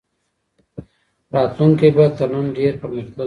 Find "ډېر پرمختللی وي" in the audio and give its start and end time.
2.57-3.19